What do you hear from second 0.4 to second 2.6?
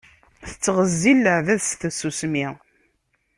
Tettɣezzil leɛbad s tsusmi.